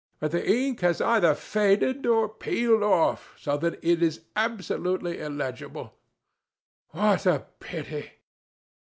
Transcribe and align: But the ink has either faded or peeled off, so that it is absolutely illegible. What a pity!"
But 0.19 0.31
the 0.31 0.43
ink 0.49 0.79
has 0.81 0.99
either 0.99 1.35
faded 1.35 2.07
or 2.07 2.27
peeled 2.27 2.81
off, 2.81 3.35
so 3.37 3.55
that 3.57 3.77
it 3.85 4.01
is 4.01 4.21
absolutely 4.35 5.19
illegible. 5.19 5.93
What 6.89 7.27
a 7.27 7.45
pity!" 7.59 8.09